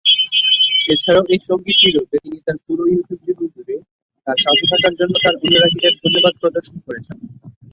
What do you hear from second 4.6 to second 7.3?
থাকার জন্য তার অনুরাগীদের ধন্যবাদ প্রদর্শন করেছেন।